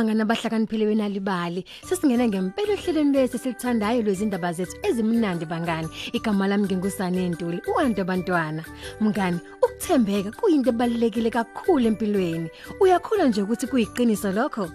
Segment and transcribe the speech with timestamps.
[0.00, 5.88] Bantu bangana bahlakaniphile wenalibali sesingena ngempela ohlelweni lesi silithandayo lwezindaba zethu ezimnandi bangani.
[6.12, 8.64] Igama lami ngingusane Ntuli uwantu abantwana
[9.00, 12.48] mngani ukuthembeka kuyinto ebalekile kakhulu empilweni.
[12.80, 14.70] Uyakhula nje ukuthi kuyiqiniso lokho?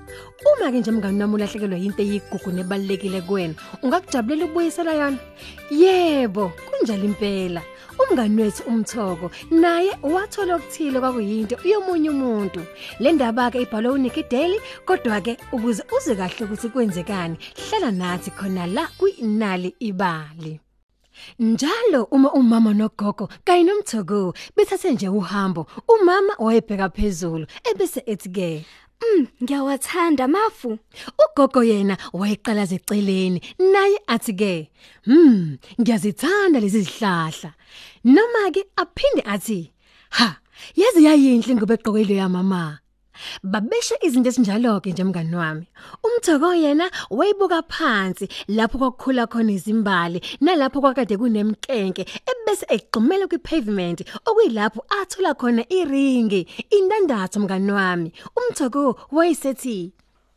[0.46, 5.18] Uma ke nje mngani nami ulahlekelwa into eyigugu nebalekile kuwena ungakujabulela ukubuyisela yona?
[5.72, 7.64] Yebo kunjalo impela.
[8.00, 12.62] Umngani wethu umthoko naye wathola okuthile kwakuyinto yomunye umuntu.
[13.00, 18.32] Le ndaba ke ibhalwe uNicky Daily kodwa ke ukuze uze kahle ukuthi kwenzekani hlala nathi
[18.32, 20.60] khona la kuinali ibali.
[21.40, 28.66] Njalo uma umama nogogo kanye nomthoko bethathe nje uhambo umama wayebheka phezulu ebese ethi ke
[29.04, 30.80] Mm, ngiyawathanda mafu.
[31.24, 34.54] ugogo yena wayeqala eceleni naye athi ke
[35.06, 37.52] hmm ngiyazithanda lezi zihlahla.
[38.04, 39.72] Noma ke aphinde athi
[40.18, 40.40] ha
[40.80, 42.80] yazi yayinhle ngoba eqokelwe yamama
[43.44, 45.66] babesha izinto esinjalo ke nje mngani wami.
[46.06, 54.82] Umthoko yena wayibuka phansi lapho kwakukhula khona izimbali nalapho kwakade kunemkenke ebese egqumela kwi-pavement okuyilapho
[55.02, 56.48] athola khona iringi.
[56.78, 58.10] Indandatho mngani wami.
[58.38, 59.94] Umthoko wayesethi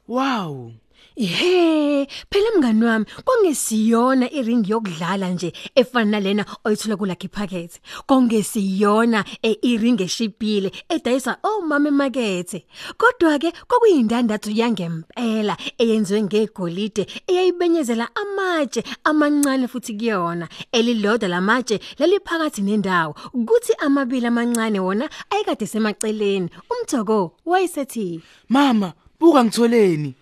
[0.09, 0.73] Wow.
[1.19, 7.81] Ihe, phela mngani wami, kongesiyona iring yokudlala nje efana nalena oyithola ku Lucky Packet.
[8.07, 12.65] Kongesiyona e iring eshipile edayisa omama emakethe.
[12.97, 20.49] Kodwa ke kokuyindandatho yangempela eyenziwe ngegolide eyayibenyezela amatshe amancane futhi kuyona.
[20.71, 23.15] Elilodwa lamatshe laliphakathi nendawo.
[23.33, 26.49] Kuthi amabili amancane wona ayikade semaceleni.
[26.71, 30.15] Umthoko wayesethi Mama, buka ngitholeni.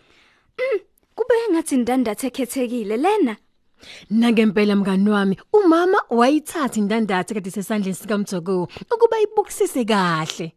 [0.57, 0.86] Kube
[1.51, 3.37] ngathi indandatho ekhethekile lena.
[4.11, 10.53] Nangempela mngani wami, umama wayithatha indandatho kade sesandleni sikaMthoko ukuba ibukisise kahle.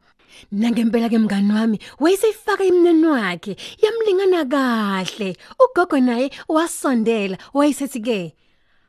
[0.51, 5.35] Nangempela ke mngani wami, wayeseyifaka imneni wakhe, yamlingana kahle.
[5.59, 8.33] Ugogo naye wasondela, wayesethi ke,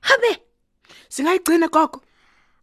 [0.02, 0.50] "Habe,
[1.10, 2.00] Singayigcina gogo.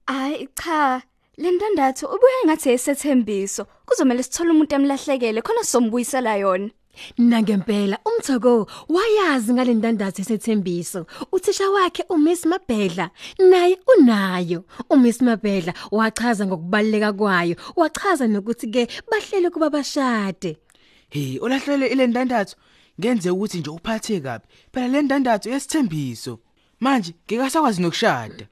[0.07, 1.01] Hayi cha,
[1.37, 3.65] le ndandatho ubuye ngathi esethembiso.
[3.85, 6.69] Kuzomela sithole umuntu emlahlekele khona sombuyisela yona.
[7.17, 13.09] Nangempela umthoko wayazi ngalendandatho esethembiso uthisha wakhe uMiss Mabhedla
[13.39, 20.57] naye unayo uMiss Mabhedla wachaza ngokubaleka kwayo wachaza nokuthi ke bahlele kuba bashade
[21.09, 22.55] Hey, olahlele ile ndandatho
[22.99, 24.45] ngenze ukuthi nje uphathe kabi.
[24.73, 26.39] Phela le ndandatho yesithembiso.
[26.79, 28.45] Manje ngikasakwazi nokushada.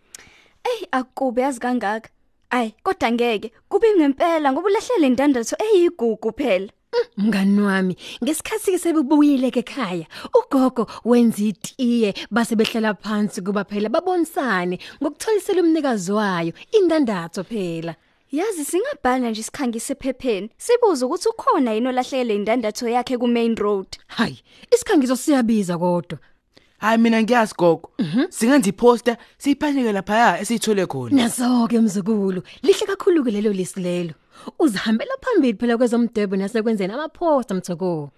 [0.63, 2.09] Ey akube yazi kangaka.
[2.49, 6.71] Ay, kodwa ngeke kube ngempela ngoba ulahlele indandatho eyigugu phela.
[7.17, 13.89] Mngani wami ngesikhathi ke sebubuyile ke ekhaya ugogo wenza itiye base behlala phansi kuba phela
[13.89, 17.95] babonisane ngokutholisela umnikazi wayo indandatho phela
[18.31, 20.49] Yazi singabhala nje isikhangise ephepheni.
[20.57, 23.87] Sibuza ukuthi ukhona yini olahlele indandatho yakhe ku main road.
[24.07, 26.19] hayi isikhangiso siyabiza kodwa
[26.77, 27.89] Hayi mina ngiyazi gogo.
[28.29, 31.15] Singenza iposter siyiphanyeke lapha esithole khona.
[31.15, 34.13] naso ke mzukulu lihle kakhulu ke lelo lisilelo
[34.59, 38.11] uzihambela phambili phela kwezomdebo nasekwenzeni amaphosta mthoko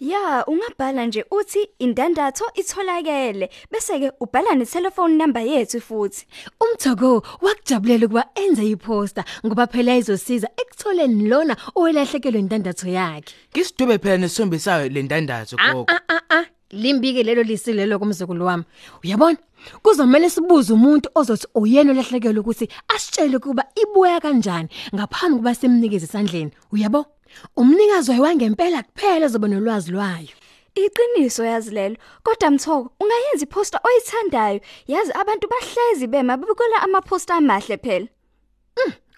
[0.00, 6.26] Ya, ungabhala nje uthi indandatho itholakele bese ke ubhala ne telephone number yethu futhi.
[6.60, 14.16] umthoko wakujabulela ukuba enze iposta ngoba phela izosiza ekutholeni lona owelahlekelwe indandatho yakhe Ngisidube phela
[14.18, 15.84] nesombe sayo le ndandatho gogo.
[15.88, 18.64] ah ah ah limbike lelo lisilelo kumzukulu wami
[19.04, 19.38] uyabona
[19.82, 26.50] kuzomela sibuze umuntu ozothi uyena olahlekelwe ukuthi asitshele kuba ibuya kanjani ngaphambi kuba semnikeze esandleni
[26.72, 27.06] uyabo
[27.56, 30.34] umnikazi wayo wangempela kuphela zoba nolwazi lwayo
[30.74, 31.96] Iqiniso yazi lelo.
[32.22, 34.60] Kodwa mthoko, ungayenza iposter oyithandayo.
[34.86, 38.08] Yazi abantu bahlezi bema bebukela amaposter amahle phela.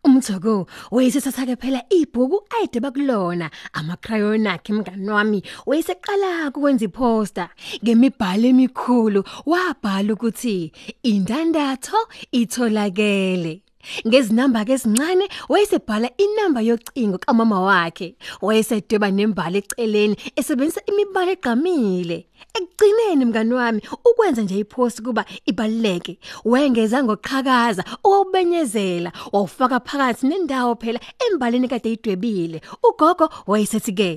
[0.07, 5.43] Umthoko wayesesatha phela ibhuku ayide bakulona amakrayon akhe mngani wami.
[5.67, 7.49] Wayeseqala ukwenza iposter
[7.83, 10.73] ngemibhalo emikhulu wabhala ukuthi
[11.03, 11.99] indandatho
[12.41, 13.63] itholakele.
[14.07, 18.17] Ngezinamba ke ezincane wayesebhala inamba yocingo kamama wakhe.
[18.43, 22.27] Wayesedweba nembali eceleni esebenzisa imibala egqamile.
[22.57, 26.19] Ekugcineni mngani wami ukwenza nje ipost kuba ibaluleke.
[26.45, 32.61] Wengeza ngoqhakaza owubenyezela wawufaka phakathi nendawo phela embaleni kade idwebile.
[32.83, 34.11] Ugogo wayesethi ke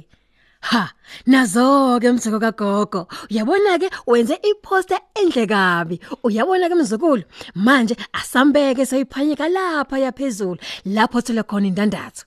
[0.62, 0.90] Ha,
[1.26, 3.08] nazo ke mzoko kagogo.
[3.32, 6.00] Uyabona ke wenze iposter enhle kabi.
[6.24, 7.24] Uyabona ke mzukulu,
[7.56, 12.26] manje asambeke seyiphanyeka lapha yaphezulu, lapho thola khona indandatho.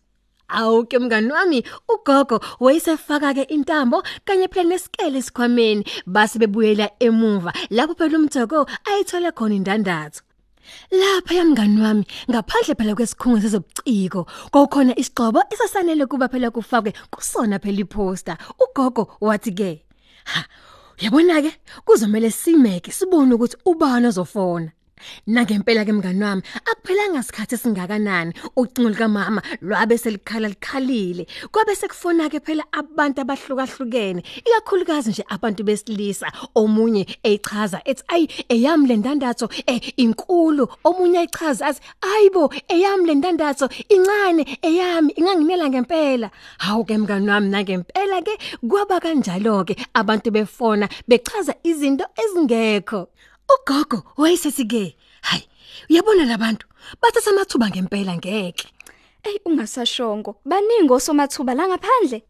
[0.49, 7.53] Awu ke mngani wami, ugogo wayesefaka ke intambo kanye phela nesikele esikhwameni, base bebuyela emuva
[7.71, 10.21] lapho phela umthoko ayithola khona indandatho.
[10.91, 17.81] Lapha yamngani wami ngaphandle phela kwesikhungo sezobuciko kwakukhona isigqobo esasanele kuba phela kufakwe kusona phela
[17.81, 18.37] iposter.
[18.63, 19.71] Ugogo wathi ke
[20.25, 20.45] ha
[20.99, 21.53] yabona ke
[21.87, 24.71] kuzomela simeke sibone ukuthi ubani ozofona.
[25.27, 28.33] Na ngempela ke mngani wami akuphelanga isikhathi esingakanani?
[28.57, 31.27] Ucingo lika mama lwabe selikhala likhalile.
[31.53, 36.33] Kwabe sekufona ke phela abantu abahlukahlukene ikakhulukazi nje abantu besilisa.
[36.55, 40.69] Omunye echaza ethi ayi eyami le ndandatho eh inkulu.
[40.85, 46.31] Omunye echaza athi ayibo eyami le ndandatho incane eyami inganginela ngempela.
[46.59, 48.35] Hawu ke mngani wami na ngempela ke
[48.69, 53.09] kwaba kanjalo ke abantu befona bechaza izinto ezingekho.
[53.49, 54.97] Ugogo wayesesike.
[55.23, 55.49] Hayi,
[55.91, 56.67] uyabona labantu
[57.03, 58.69] bathatha amathuba ngempela ngeke.
[59.23, 60.37] Ey ungasashongo.
[60.45, 62.23] Baningi osomathuba la ngaphandle.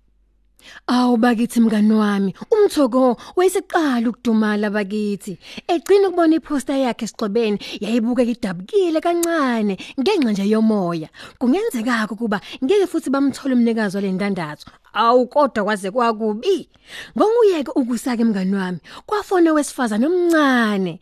[0.87, 5.38] Awu bakithi mngani wami, umthoko wayeseqala ukudumala bakithi.
[5.69, 11.09] Egcina ukubona iposter yakhe esigxobeni, yayibuka idabukile kancane ngenxa nje yomoya.
[11.38, 14.70] Kungenzeka ukuba ngeke futhi bamthola umnikazi wale ndandatho.
[14.93, 16.69] Awu kodwa kwaze kwakubi.
[17.17, 21.00] Ngonguyeke ukusake mngani wami, kwafona wesifazana omncane.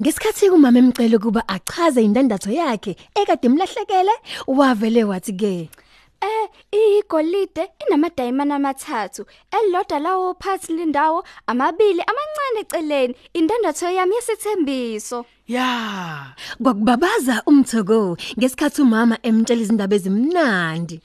[0.00, 4.14] Ngesikhathi umama emcela ukuba achaze indandatho yakhe ekade imlahlekele,
[4.46, 5.68] wavele wathi ke
[6.20, 9.26] Eh igolide inamadayimana amathathu
[9.56, 16.34] elilodwa lawo phansi lindawo amabili amancane eceleni indandatho yami yesithembiso Ya.
[16.62, 21.00] kwakubabaza umthoko ngesikhathi umama emtshela izindaba ezimnandi.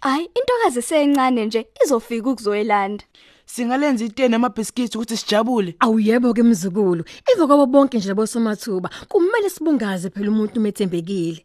[0.00, 3.04] Ay intokazi seyincane nje izofika ukuzoyelanda
[3.46, 5.76] Singalenza itene amabhiskiti ukuthi sijabule.
[5.80, 11.44] Awuyebo ke mzukulu, emva kwabo bonke nje labo somathuba, kumele sibungaze phela umuntu umethembekile.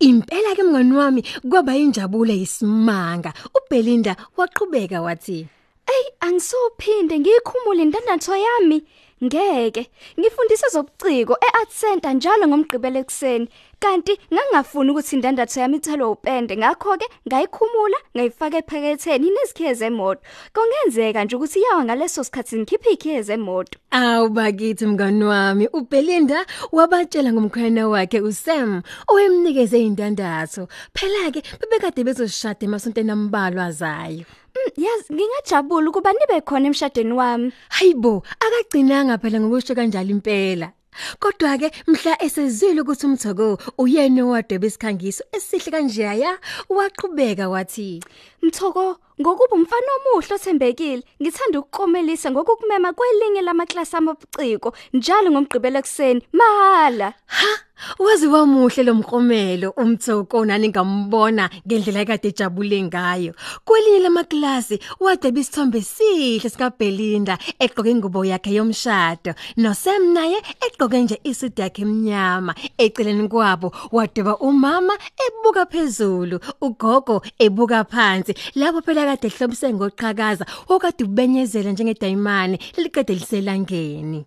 [0.00, 3.32] Impela ke mngani wami kwaba injabulo yisimanga.
[3.54, 5.46] uBelinda waqhubeka wathi,
[5.86, 8.82] Ey angisophinde ngiyikhumule indandatho yami
[9.24, 9.90] ngeke
[10.20, 13.48] ngifundise zobuciko eArt Center njalo ngomgqibelo ekseni
[13.80, 20.20] kanti ngangafuni ukuthi indandatho yami ithelwe upende ngakho ke ngayikhumula ngayifaka ephaketheni inezikheze emoto
[20.54, 27.32] kungenzeka nje ukuthi yawa ngaleso sikhathi ngikhiphe ikheze emoto "Awu bakithi mngani wami, uBelinda wabatshela
[27.32, 30.68] ngomkhwena wakhe uSam owemnikeze indandatho.
[30.94, 34.24] Phela ke bebekade bezoshada emasontweni ambalwa azayo."
[34.56, 37.52] Mm, yazi ngingajabula ukuba nibe khona emshadweni wami.
[37.68, 40.72] Hayibo, akagcinanga phela ngokusho kanjalo impela.
[41.18, 46.32] Kodwa ke mhla esezwile ukuthi umthoko uyena owadweba isikhangiso esihle kanjeya,
[46.68, 48.00] waqhubeka wathi,
[48.42, 57.14] Mthoko ngokuba umfana omuhle othembekile ngithanda ukukomelisa ngokukumema kwelinye lamaklasi amabuciko njalo ngomgqibelo ekseni mahala
[57.26, 57.52] "Ha,
[57.98, 63.32] wazi wamuhle lo mkromelo umthoko nani ngambona ngendlela kade ejabule ngayo."
[63.64, 71.20] Kwelinye lamaklasi wadweba isithombe sihle sika Belinda egqoke ingubo yakhe yomshado, noSam naye egqoke nje
[71.24, 72.54] isudu yakhe emnyama.
[72.78, 74.94] Eceleni kwabo wadweba umama
[75.26, 78.34] ebuka phezulu, ugogo ebuka phansi.
[78.54, 84.20] Lapho phela kade ehlobise ngoqhakaza, okade ubenyezela njengedayimane liqede liselangeni.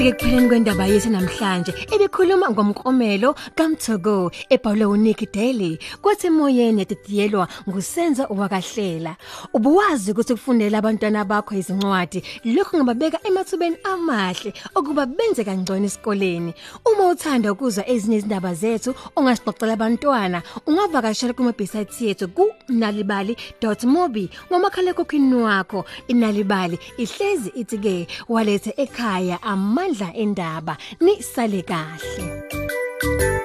[0.00, 8.24] Sesifike kupheleni kwendaba yethu namhlanje ebikhuluma ngomkromelo kaMthogo ebhalwe uNick Daly kwathi emoyeni yadidiyelwa ngusenzo
[8.30, 9.16] wakahlela.
[9.52, 16.54] Ubuwazi ukuthi kufundela abantwana bakho izincwadi lokho ngababeka emathubeni amahle okuba benze kangcono esikoleni.
[16.86, 24.94] Uma uthanda ukuzwa ezinye izindaba zethu ongasixoxela abantwana ungavakashela kuma website yethu ku nalibali.mobi ngomakhala
[24.94, 25.84] kokini wakho.
[26.08, 29.36] Inalibali ihlezi ithi ke walethe ekhaya
[29.90, 33.39] amandla endaba nisale kahle.